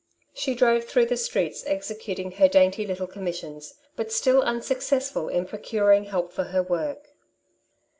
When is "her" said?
2.31-2.47, 6.45-6.63